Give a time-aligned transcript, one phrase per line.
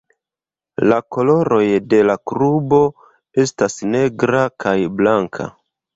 [0.85, 2.81] La koloroj de la klubo
[3.45, 5.53] estas negra kaj blanka.